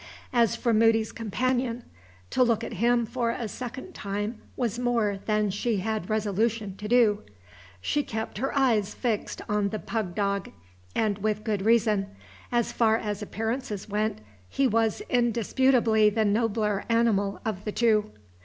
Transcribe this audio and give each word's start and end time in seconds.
As 0.33 0.55
for 0.55 0.73
Moody's 0.73 1.11
companion, 1.11 1.83
to 2.31 2.41
look 2.41 2.63
at 2.63 2.73
him 2.81 3.05
for 3.05 3.29
a 3.29 3.47
second 3.47 3.93
time 3.93 4.41
was 4.57 4.79
more 4.79 5.19
than 5.27 5.51
she 5.51 5.77
had 5.77 6.09
resolution 6.09 6.75
to 6.77 6.87
do. 6.87 7.21
She 7.81 8.01
kept 8.01 8.39
her 8.39 8.51
eyes 8.57 8.95
fixed 8.95 9.43
on 9.47 9.69
the 9.69 9.77
pug 9.77 10.15
dog, 10.15 10.49
and 10.95 11.19
with 11.19 11.43
good 11.43 11.61
reason; 11.61 12.07
as 12.51 12.71
far 12.71 12.97
as 12.97 13.21
appearances 13.21 13.87
went, 13.87 14.21
he 14.49 14.65
was 14.67 15.01
indisputably 15.07 16.09
the 16.09 16.25
nobler 16.25 16.83
animal 16.89 17.39
of 17.45 17.63
the 17.63 17.71
two. 17.71 18.09